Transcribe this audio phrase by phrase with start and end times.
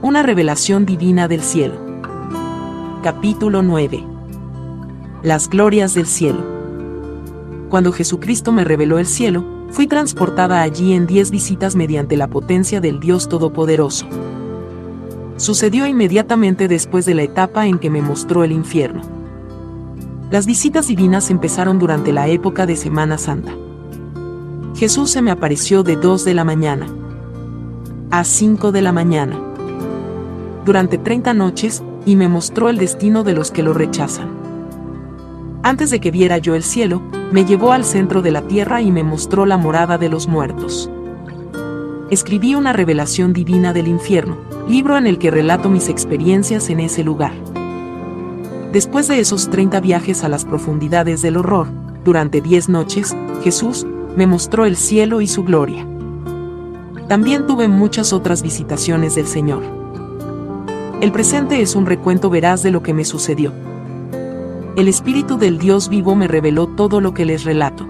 [0.00, 1.74] Una revelación divina del cielo.
[3.02, 4.06] Capítulo 9.
[5.24, 6.38] Las glorias del cielo.
[7.68, 12.80] Cuando Jesucristo me reveló el cielo, fui transportada allí en diez visitas mediante la potencia
[12.80, 14.06] del Dios Todopoderoso.
[15.36, 19.02] Sucedió inmediatamente después de la etapa en que me mostró el infierno.
[20.30, 23.52] Las visitas divinas empezaron durante la época de Semana Santa.
[24.76, 26.86] Jesús se me apareció de 2 de la mañana
[28.12, 29.47] a 5 de la mañana
[30.68, 34.28] durante 30 noches y me mostró el destino de los que lo rechazan.
[35.62, 37.00] Antes de que viera yo el cielo,
[37.32, 40.90] me llevó al centro de la tierra y me mostró la morada de los muertos.
[42.10, 44.36] Escribí una revelación divina del infierno,
[44.68, 47.32] libro en el que relato mis experiencias en ese lugar.
[48.70, 51.68] Después de esos 30 viajes a las profundidades del horror,
[52.04, 55.86] durante 10 noches, Jesús me mostró el cielo y su gloria.
[57.08, 59.77] También tuve muchas otras visitaciones del Señor.
[61.00, 63.52] El presente es un recuento veraz de lo que me sucedió.
[64.74, 67.86] El Espíritu del Dios vivo me reveló todo lo que les relato.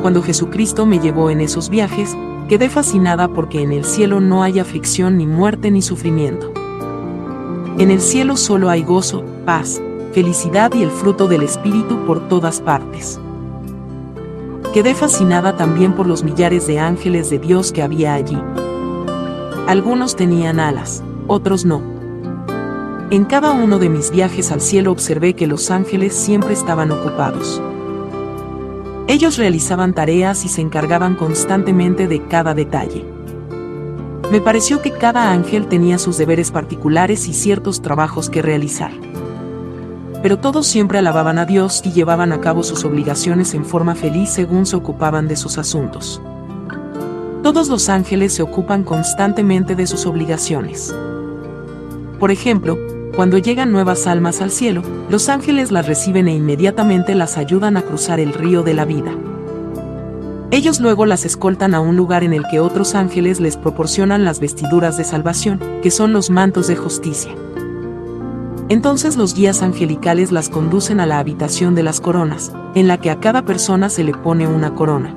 [0.00, 2.16] Cuando Jesucristo me llevó en esos viajes,
[2.48, 6.52] quedé fascinada porque en el cielo no hay aflicción ni muerte ni sufrimiento.
[7.76, 12.60] En el cielo solo hay gozo, paz, felicidad y el fruto del Espíritu por todas
[12.60, 13.18] partes.
[14.72, 18.38] Quedé fascinada también por los millares de ángeles de Dios que había allí.
[19.66, 21.80] Algunos tenían alas, otros no.
[23.10, 27.62] En cada uno de mis viajes al cielo observé que los ángeles siempre estaban ocupados.
[29.06, 33.04] Ellos realizaban tareas y se encargaban constantemente de cada detalle.
[34.30, 38.92] Me pareció que cada ángel tenía sus deberes particulares y ciertos trabajos que realizar
[40.22, 44.30] pero todos siempre alababan a Dios y llevaban a cabo sus obligaciones en forma feliz
[44.30, 46.20] según se ocupaban de sus asuntos.
[47.42, 50.94] Todos los ángeles se ocupan constantemente de sus obligaciones.
[52.20, 52.78] Por ejemplo,
[53.16, 57.82] cuando llegan nuevas almas al cielo, los ángeles las reciben e inmediatamente las ayudan a
[57.82, 59.10] cruzar el río de la vida.
[60.50, 64.38] Ellos luego las escoltan a un lugar en el que otros ángeles les proporcionan las
[64.38, 67.32] vestiduras de salvación, que son los mantos de justicia.
[68.68, 73.10] Entonces los guías angelicales las conducen a la habitación de las coronas, en la que
[73.10, 75.14] a cada persona se le pone una corona.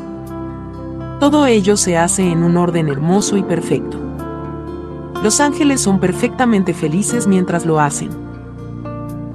[1.20, 4.03] Todo ello se hace en un orden hermoso y perfecto.
[5.24, 8.10] Los ángeles son perfectamente felices mientras lo hacen.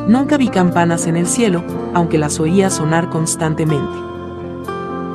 [0.06, 3.97] Nunca vi campanas en el cielo, aunque las oía sonar constantemente.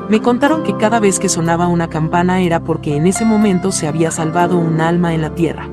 [0.09, 3.87] Me contaron que cada vez que sonaba una campana era porque en ese momento se
[3.87, 5.69] había salvado un alma en la tierra.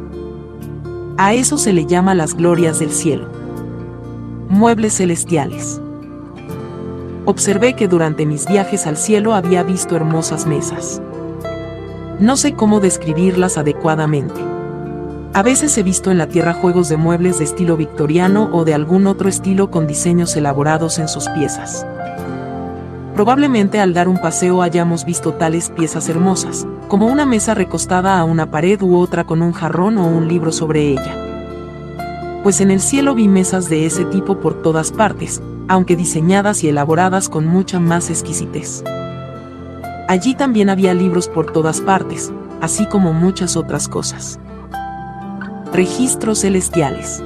[1.16, 3.26] A eso se le llama las glorias del cielo.
[4.50, 5.80] Muebles celestiales.
[7.24, 11.00] Observé que durante mis viajes al cielo había visto hermosas mesas.
[12.18, 14.59] No sé cómo describirlas adecuadamente.
[15.32, 18.74] A veces he visto en la tierra juegos de muebles de estilo victoriano o de
[18.74, 21.86] algún otro estilo con diseños elaborados en sus piezas.
[23.14, 28.24] Probablemente al dar un paseo hayamos visto tales piezas hermosas, como una mesa recostada a
[28.24, 31.16] una pared u otra con un jarrón o un libro sobre ella.
[32.42, 36.68] Pues en el cielo vi mesas de ese tipo por todas partes, aunque diseñadas y
[36.70, 38.82] elaboradas con mucha más exquisitez.
[40.08, 44.40] Allí también había libros por todas partes, así como muchas otras cosas.
[45.72, 47.22] Registros celestiales.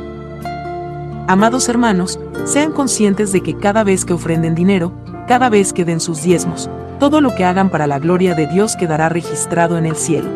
[1.29, 4.93] Amados hermanos, sean conscientes de que cada vez que ofrenden dinero,
[5.27, 6.69] cada vez que den sus diezmos,
[7.01, 10.29] todo lo que hagan para la gloria de Dios quedará registrado en el cielo.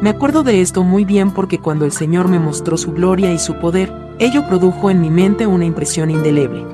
[0.00, 3.38] Me acuerdo de esto muy bien porque cuando el Señor me mostró su gloria y
[3.38, 6.64] su poder, ello produjo en mi mente una impresión indeleble.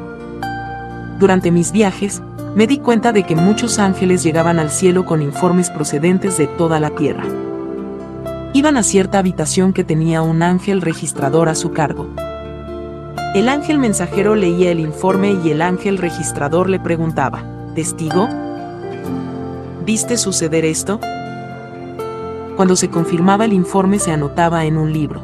[1.19, 2.23] Durante mis viajes,
[2.55, 6.79] me di cuenta de que muchos ángeles llegaban al cielo con informes procedentes de toda
[6.79, 7.25] la tierra.
[8.55, 12.09] Iban a cierta habitación que tenía un ángel registrador a su cargo.
[13.35, 17.43] El ángel mensajero leía el informe y el ángel registrador le preguntaba,
[17.75, 18.29] ¿Testigo?
[19.87, 21.01] ¿Viste suceder esto?
[22.55, 25.23] Cuando se confirmaba el informe se anotaba en un libro.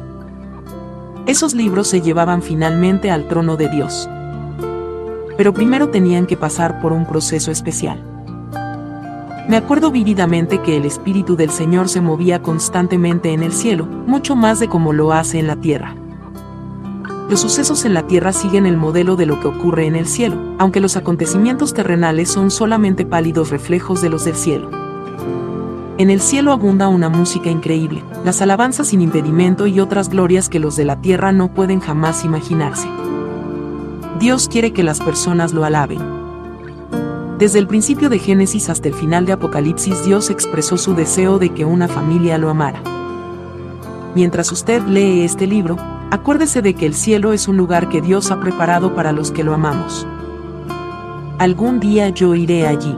[1.27, 4.09] Esos libros se llevaban finalmente al trono de Dios.
[5.37, 8.03] Pero primero tenían que pasar por un proceso especial.
[9.49, 14.35] Me acuerdo vívidamente que el Espíritu del Señor se movía constantemente en el cielo, mucho
[14.35, 15.95] más de como lo hace en la tierra.
[17.31, 20.35] Los sucesos en la Tierra siguen el modelo de lo que ocurre en el cielo,
[20.59, 24.69] aunque los acontecimientos terrenales son solamente pálidos reflejos de los del cielo.
[25.97, 30.59] En el cielo abunda una música increíble, las alabanzas sin impedimento y otras glorias que
[30.59, 32.87] los de la tierra no pueden jamás imaginarse.
[34.19, 36.18] Dios quiere que las personas lo alaben.
[37.39, 41.51] Desde el principio de Génesis hasta el final de Apocalipsis Dios expresó su deseo de
[41.51, 42.83] que una familia lo amara.
[44.13, 45.77] mientras usted lee este libro,
[46.11, 49.45] acuérdese de que el cielo es un lugar que Dios ha preparado para los que
[49.45, 50.05] lo amamos.
[51.37, 52.93] Algún día yo iré allí.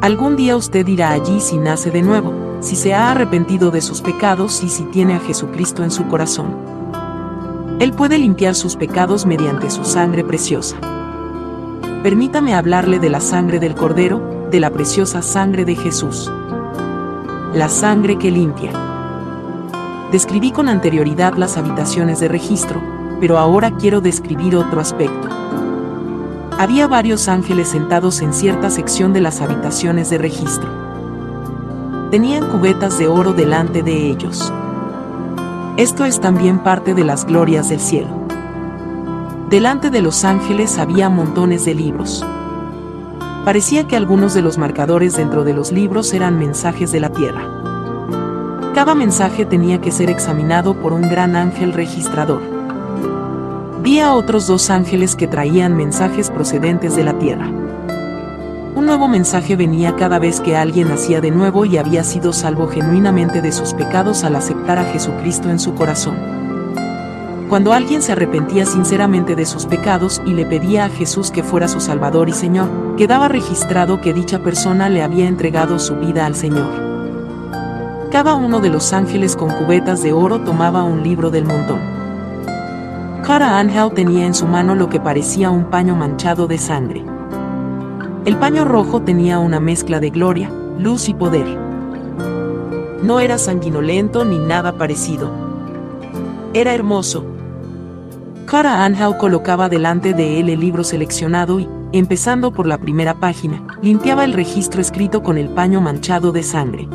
[0.00, 4.00] Algún día usted irá allí si nace de nuevo, si se ha arrepentido de sus
[4.00, 6.54] pecados y si tiene a Jesucristo en su corazón.
[7.80, 10.76] Él puede limpiar sus pecados mediante su sangre preciosa.
[12.06, 16.30] Permítame hablarle de la sangre del Cordero, de la preciosa sangre de Jesús.
[17.52, 18.70] La sangre que limpia.
[20.12, 22.80] Describí con anterioridad las habitaciones de registro,
[23.18, 25.28] pero ahora quiero describir otro aspecto.
[26.56, 30.68] Había varios ángeles sentados en cierta sección de las habitaciones de registro.
[32.12, 34.52] Tenían cubetas de oro delante de ellos.
[35.76, 38.15] Esto es también parte de las glorias del cielo.
[39.48, 42.26] Delante de los ángeles había montones de libros.
[43.44, 47.48] Parecía que algunos de los marcadores dentro de los libros eran mensajes de la tierra.
[48.74, 52.42] Cada mensaje tenía que ser examinado por un gran ángel registrador.
[53.84, 57.46] Vi a otros dos ángeles que traían mensajes procedentes de la tierra.
[58.74, 62.66] Un nuevo mensaje venía cada vez que alguien nacía de nuevo y había sido salvo
[62.66, 66.35] genuinamente de sus pecados al aceptar a Jesucristo en su corazón.
[67.48, 71.68] Cuando alguien se arrepentía sinceramente de sus pecados y le pedía a Jesús que fuera
[71.68, 76.34] su Salvador y Señor, quedaba registrado que dicha persona le había entregado su vida al
[76.34, 76.66] Señor.
[78.10, 81.78] Cada uno de los ángeles con cubetas de oro tomaba un libro del montón.
[83.24, 87.04] Cara Angel tenía en su mano lo que parecía un paño manchado de sangre.
[88.24, 91.46] El paño rojo tenía una mezcla de gloria, luz y poder.
[93.04, 95.30] No era sanguinolento ni nada parecido.
[96.54, 97.35] Era hermoso.
[98.46, 103.60] Cara Angel colocaba delante de él el libro seleccionado y, empezando por la primera página,
[103.82, 106.86] limpiaba el registro escrito con el paño manchado de sangre.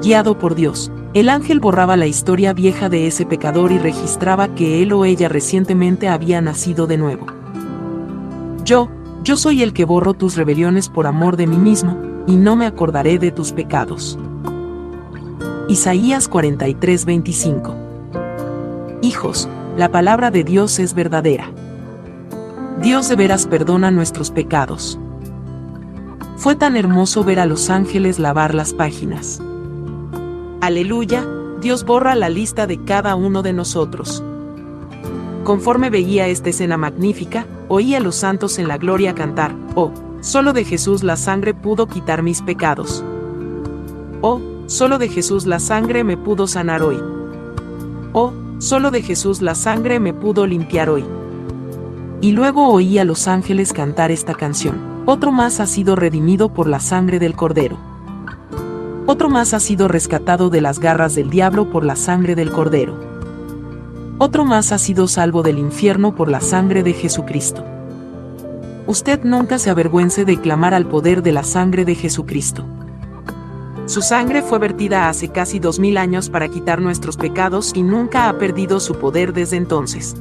[0.00, 4.84] Guiado por Dios, el ángel borraba la historia vieja de ese pecador y registraba que
[4.84, 7.26] él o ella recientemente había nacido de nuevo.
[8.64, 8.88] Yo,
[9.24, 11.98] yo soy el que borro tus rebeliones por amor de mí mismo,
[12.28, 14.16] y no me acordaré de tus pecados.
[15.68, 17.74] Isaías 43:25
[19.02, 19.48] Hijos,
[19.80, 21.50] la palabra de Dios es verdadera.
[22.82, 24.98] Dios de veras perdona nuestros pecados.
[26.36, 29.40] Fue tan hermoso ver a los ángeles lavar las páginas.
[30.60, 31.26] Aleluya,
[31.62, 34.22] Dios borra la lista de cada uno de nosotros.
[35.44, 40.52] Conforme veía esta escena magnífica, oía a los santos en la gloria cantar, oh, solo
[40.52, 43.02] de Jesús la sangre pudo quitar mis pecados.
[44.20, 46.98] Oh, solo de Jesús la sangre me pudo sanar hoy.
[48.12, 51.04] Oh, solo de Jesús la sangre me pudo limpiar hoy.
[52.20, 55.02] Y luego oí a los ángeles cantar esta canción.
[55.06, 57.90] Otro más ha sido redimido por la sangre del Cordero
[59.10, 62.94] otro más ha sido rescatado de las garras del diablo por la sangre del Cordero.
[64.18, 67.64] Otro más ha sido salvo del infierno por la sangre de Jesucristo.
[68.86, 72.64] Usted nunca se avergüence de clamar al poder de la sangre de Jesucristo.
[73.90, 78.28] Su sangre fue vertida hace casi dos mil años para quitar nuestros pecados y nunca
[78.28, 80.14] ha perdido su poder desde entonces.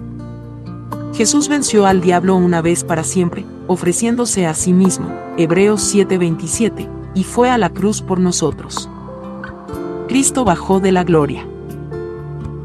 [1.13, 5.13] Jesús venció al diablo una vez para siempre, ofreciéndose a sí mismo.
[5.37, 8.89] Hebreos 7:27 y fue a la cruz por nosotros.
[10.07, 11.45] Cristo bajó de la gloria.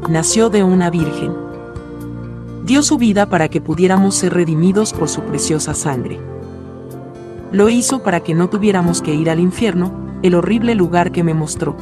[0.09, 1.35] Nació de una virgen.
[2.65, 6.19] Dio su vida para que pudiéramos ser redimidos por su preciosa sangre.
[7.51, 11.33] Lo hizo para que no tuviéramos que ir al infierno, el horrible lugar que me
[11.33, 11.75] mostró.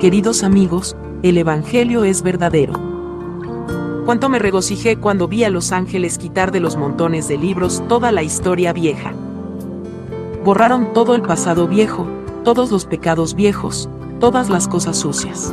[0.00, 2.72] Queridos amigos, el Evangelio es verdadero.
[4.04, 8.12] Cuánto me regocijé cuando vi a los ángeles quitar de los montones de libros toda
[8.12, 9.12] la historia vieja
[10.46, 12.06] borraron todo el pasado viejo,
[12.44, 13.88] todos los pecados viejos,
[14.20, 15.52] todas las cosas sucias.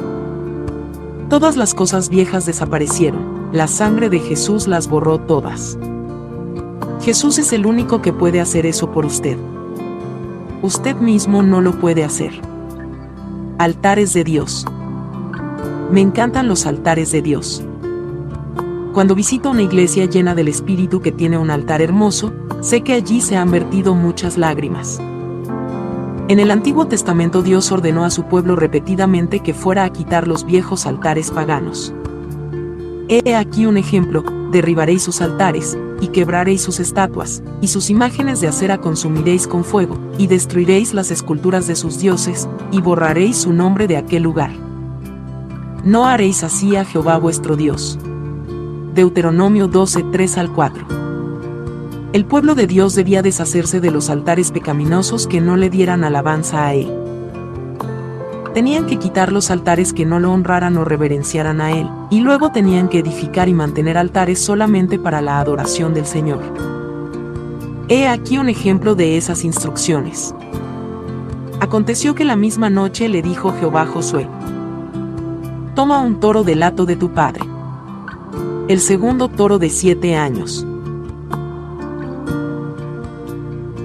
[1.32, 5.80] Todas las cosas viejas desaparecieron, la sangre de Jesús las borró todas.
[7.02, 9.36] Jesús es el único que puede hacer eso por usted.
[10.64, 12.32] Usted mismo no lo puede hacer.
[13.58, 14.66] Altares de Dios.
[15.92, 17.62] Me encantan los altares de Dios.
[18.94, 23.20] Cuando visito una iglesia llena del Espíritu que tiene un altar hermoso, sé que allí
[23.20, 25.02] se han vertido muchas lágrimas.
[26.30, 30.46] En el Antiguo Testamento Dios ordenó a su pueblo repetidamente que fuera a quitar los
[30.46, 31.94] viejos altares paganos.
[33.10, 38.50] He aquí un ejemplo, derribaréis sus altares, y quebraréis sus estatuas, y sus imágenes de
[38.50, 43.88] acera consumiréis con fuego, y destruiréis las esculturas de sus dioses, y borraréis su nombre
[43.88, 44.52] de aquel lugar.
[45.86, 47.98] No haréis así a Jehová vuestro Dios.
[48.94, 50.88] Deuteronomio 12, 3 al 4.
[52.12, 56.66] El pueblo de Dios debía deshacerse de los altares pecaminosos que no le dieran alabanza
[56.68, 57.03] a él.
[58.54, 62.52] Tenían que quitar los altares que no lo honraran o reverenciaran a él, y luego
[62.52, 66.42] tenían que edificar y mantener altares solamente para la adoración del Señor.
[67.90, 70.36] He aquí un ejemplo de esas instrucciones.
[71.60, 74.28] Aconteció que la misma noche le dijo Jehová Josué,
[75.74, 77.42] Toma un toro del hato de tu padre.
[78.68, 80.66] El segundo toro de siete años.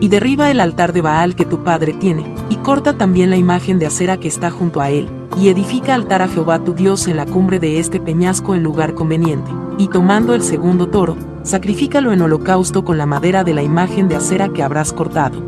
[0.00, 2.34] Y derriba el altar de Baal que tu padre tiene,
[2.68, 5.08] corta también la imagen de acera que está junto a él,
[5.38, 8.92] y edifica altar a Jehová tu Dios en la cumbre de este peñasco en lugar
[8.92, 9.50] conveniente.
[9.78, 14.16] Y tomando el segundo toro, sacrifícalo en holocausto con la madera de la imagen de
[14.16, 15.40] acera que habrás cortado.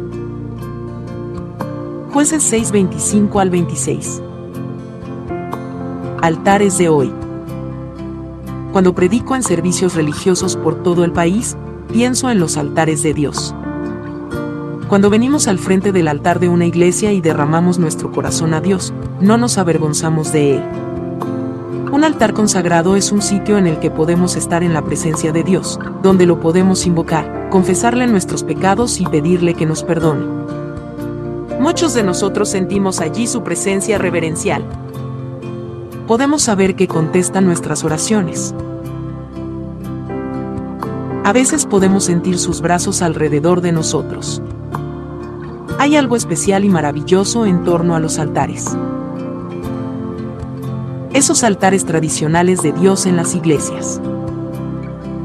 [2.11, 4.23] Jueces 6:25 al 26.
[6.23, 7.13] Altares de hoy.
[8.73, 11.55] Cuando predico en servicios religiosos por todo el país,
[11.93, 13.55] pienso en los altares de Dios.
[14.91, 18.93] Cuando venimos al frente del altar de una iglesia y derramamos nuestro corazón a Dios,
[19.21, 20.65] no nos avergonzamos de Él.
[21.93, 25.45] Un altar consagrado es un sitio en el que podemos estar en la presencia de
[25.45, 30.27] Dios, donde lo podemos invocar, confesarle nuestros pecados y pedirle que nos perdone.
[31.61, 34.65] Muchos de nosotros sentimos allí su presencia reverencial.
[36.09, 38.57] Podemos saber que contesta nuestras oraciones.
[41.23, 44.43] A veces podemos sentir sus brazos alrededor de nosotros.
[45.81, 48.77] Hay algo especial y maravilloso en torno a los altares.
[51.15, 53.99] Esos altares tradicionales de Dios en las iglesias.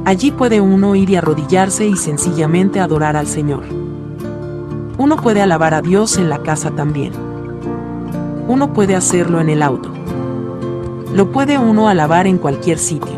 [0.06, 3.64] Allí puede uno ir y arrodillarse y sencillamente adorar al Señor.
[4.98, 7.12] Uno puede alabar a Dios en la casa también.
[8.48, 9.92] Uno puede hacerlo en el auto.
[11.14, 13.18] Lo puede uno alabar en cualquier sitio.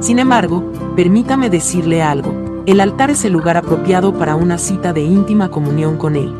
[0.00, 0.64] Sin embargo,
[0.96, 5.96] permítame decirle algo, el altar es el lugar apropiado para una cita de íntima comunión
[5.96, 6.32] con Él.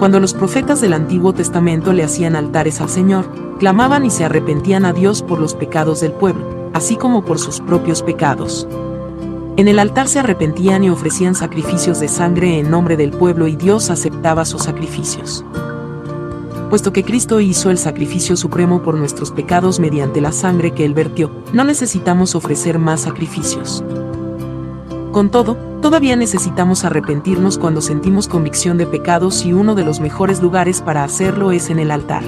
[0.00, 3.26] Cuando los profetas del Antiguo Testamento le hacían altares al Señor,
[3.58, 7.60] clamaban y se arrepentían a Dios por los pecados del pueblo, así como por sus
[7.60, 8.66] propios pecados.
[9.56, 13.54] En el altar se arrepentían y ofrecían sacrificios de sangre en nombre del pueblo y
[13.54, 15.44] Dios aceptaba sus sacrificios.
[16.68, 20.94] Puesto que Cristo hizo el sacrificio supremo por nuestros pecados mediante la sangre que Él
[20.94, 23.84] vertió, no necesitamos ofrecer más sacrificios.
[25.12, 30.40] Con todo, todavía necesitamos arrepentirnos cuando sentimos convicción de pecados y uno de los mejores
[30.40, 32.22] lugares para hacerlo es en el altar.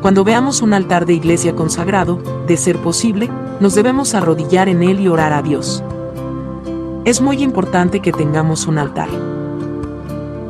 [0.00, 5.00] Cuando veamos un altar de iglesia consagrado, de ser posible, nos debemos arrodillar en él
[5.00, 5.82] y orar a Dios.
[7.04, 9.08] Es muy importante que tengamos un altar.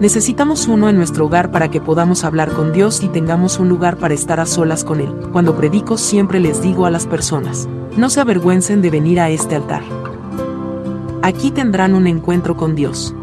[0.00, 3.96] Necesitamos uno en nuestro hogar para que podamos hablar con Dios y tengamos un lugar
[3.96, 5.12] para estar a solas con Él.
[5.32, 9.56] Cuando predico siempre les digo a las personas, no se avergüencen de venir a este
[9.56, 9.82] altar.
[11.22, 13.14] Aquí tendrán un encuentro con Dios.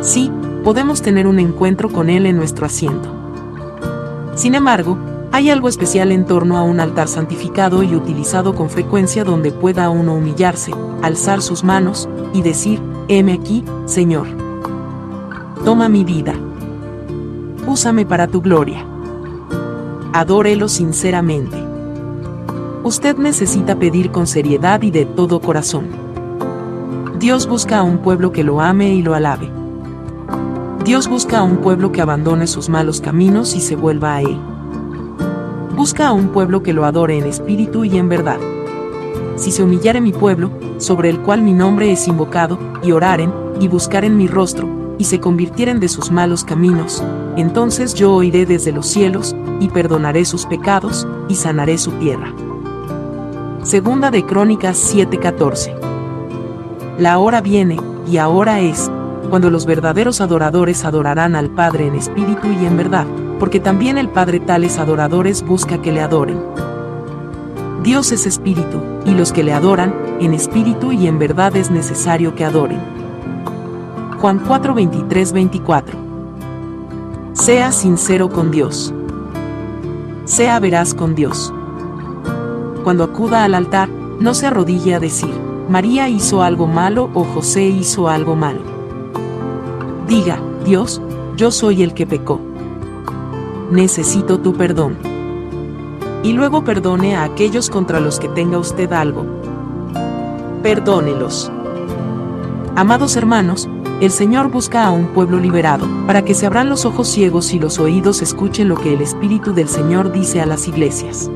[0.00, 0.30] Sí,
[0.64, 3.08] podemos tener un encuentro con Él en nuestro asiento.
[4.34, 4.98] Sin embargo,
[5.30, 9.88] hay algo especial en torno a un altar santificado y utilizado con frecuencia donde pueda
[9.90, 10.72] uno humillarse,
[11.02, 14.26] alzar sus manos, y decir, heme aquí, Señor.
[15.64, 16.34] Toma mi vida.
[17.66, 18.84] Úsame para tu gloria.
[20.12, 21.56] Adórelo sinceramente.
[22.82, 26.01] Usted necesita pedir con seriedad y de todo corazón.
[27.22, 29.48] Dios busca a un pueblo que lo ame y lo alabe.
[30.84, 34.36] Dios busca a un pueblo que abandone sus malos caminos y se vuelva a Él.
[35.76, 38.40] Busca a un pueblo que lo adore en espíritu y en verdad.
[39.36, 43.68] Si se humillare mi pueblo, sobre el cual mi nombre es invocado, y oraren, y
[43.68, 47.04] buscaren mi rostro, y se convirtieren de sus malos caminos,
[47.36, 52.34] entonces yo oiré desde los cielos, y perdonaré sus pecados, y sanaré su tierra.
[53.62, 55.81] Segunda de Crónicas 7:14
[57.02, 58.90] la hora viene, y ahora es,
[59.28, 63.06] cuando los verdaderos adoradores adorarán al Padre en espíritu y en verdad,
[63.40, 66.40] porque también el Padre tales adoradores busca que le adoren.
[67.82, 72.36] Dios es espíritu, y los que le adoran, en espíritu y en verdad es necesario
[72.36, 72.78] que adoren.
[74.20, 75.98] Juan 4, 23, 24.
[77.32, 78.94] Sea sincero con Dios.
[80.24, 81.52] Sea veraz con Dios.
[82.84, 87.64] Cuando acuda al altar, no se arrodille a decir, María hizo algo malo o José
[87.64, 88.60] hizo algo malo.
[90.06, 91.00] Diga, Dios,
[91.34, 92.38] yo soy el que pecó.
[93.70, 94.98] Necesito tu perdón.
[96.22, 99.24] Y luego perdone a aquellos contra los que tenga usted algo.
[100.62, 101.50] Perdónelos.
[102.76, 103.66] Amados hermanos,
[104.02, 107.58] el Señor busca a un pueblo liberado, para que se abran los ojos ciegos y
[107.58, 111.30] los oídos escuchen lo que el Espíritu del Señor dice a las iglesias.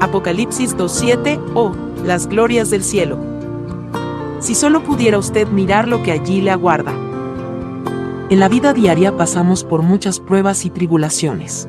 [0.00, 1.72] Apocalipsis 2.7 o
[2.06, 3.18] las glorias del cielo.
[4.38, 6.92] Si solo pudiera usted mirar lo que allí le aguarda.
[8.30, 11.68] En la vida diaria pasamos por muchas pruebas y tribulaciones.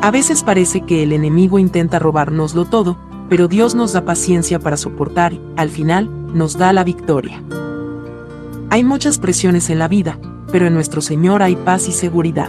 [0.00, 2.96] A veces parece que el enemigo intenta robárnoslo todo,
[3.28, 7.42] pero Dios nos da paciencia para soportar y, al final, nos da la victoria.
[8.70, 10.18] Hay muchas presiones en la vida,
[10.52, 12.48] pero en nuestro Señor hay paz y seguridad.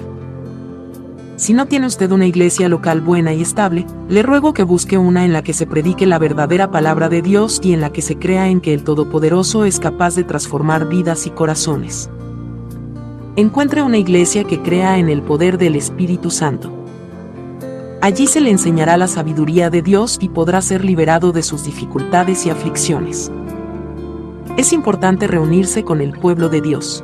[1.39, 5.23] Si no tiene usted una iglesia local buena y estable, le ruego que busque una
[5.23, 8.17] en la que se predique la verdadera palabra de Dios y en la que se
[8.19, 12.09] crea en que el Todopoderoso es capaz de transformar vidas y corazones.
[13.37, 16.73] Encuentre una iglesia que crea en el poder del Espíritu Santo.
[18.01, 22.45] Allí se le enseñará la sabiduría de Dios y podrá ser liberado de sus dificultades
[22.45, 23.31] y aflicciones.
[24.57, 27.01] Es importante reunirse con el pueblo de Dios.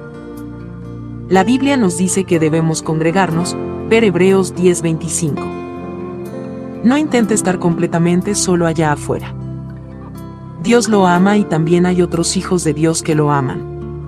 [1.28, 3.58] La Biblia nos dice que debemos congregarnos,
[3.90, 5.42] ver Hebreos 10:25.
[6.84, 9.34] No intente estar completamente solo allá afuera.
[10.62, 14.06] Dios lo ama y también hay otros hijos de Dios que lo aman.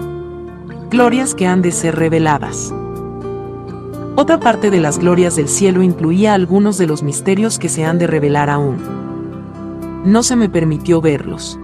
[0.92, 2.72] Glorias que han de ser reveladas.
[4.16, 7.98] Otra parte de las glorias del cielo incluía algunos de los misterios que se han
[7.98, 8.78] de revelar aún.
[10.06, 11.60] No se me permitió verlos.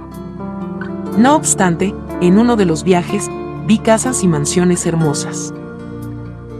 [1.15, 3.29] No obstante, en uno de los viajes,
[3.65, 5.53] vi casas y mansiones hermosas.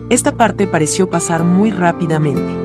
[0.09, 2.63] Esta parte pareció pasar muy rápidamente.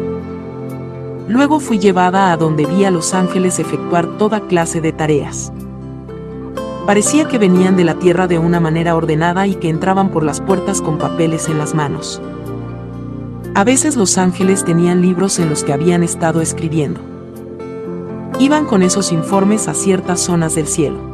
[1.29, 5.53] Luego fui llevada a donde vi a los ángeles efectuar toda clase de tareas.
[6.87, 10.41] Parecía que venían de la tierra de una manera ordenada y que entraban por las
[10.41, 12.23] puertas con papeles en las manos.
[13.55, 17.01] A veces los ángeles tenían libros en los que habían estado escribiendo.
[18.39, 21.08] Iban con esos informes a ciertas zonas del cielo.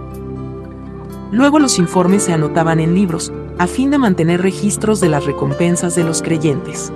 [1.33, 5.95] Luego los informes se anotaban en libros, a fin de mantener registros de las recompensas
[5.95, 6.93] de los creyentes.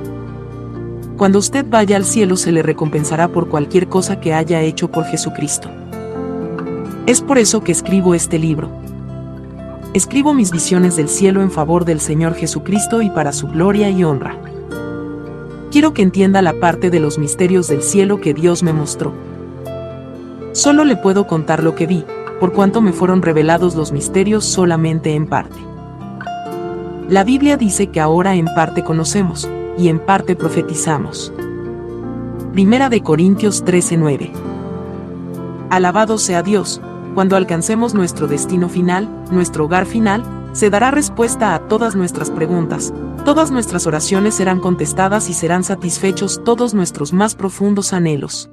[1.16, 5.04] Cuando usted vaya al cielo se le recompensará por cualquier cosa que haya hecho por
[5.04, 5.68] Jesucristo.
[7.06, 8.70] Es por eso que escribo este libro.
[9.94, 14.04] Escribo mis visiones del cielo en favor del Señor Jesucristo y para su gloria y
[14.04, 14.36] honra.
[15.72, 19.12] Quiero que entienda la parte de los misterios del cielo que Dios me mostró.
[20.52, 22.04] Solo le puedo contar lo que vi,
[22.40, 25.58] por cuanto me fueron revelados los misterios solamente en parte.
[27.08, 29.48] La Biblia dice que ahora en parte conocemos,
[29.78, 31.32] y en parte profetizamos.
[32.52, 34.32] Primera de Corintios 13:9.
[35.70, 36.80] Alabado sea Dios,
[37.14, 42.92] cuando alcancemos nuestro destino final, nuestro hogar final, se dará respuesta a todas nuestras preguntas,
[43.24, 48.50] todas nuestras oraciones serán contestadas y serán satisfechos todos nuestros más profundos anhelos.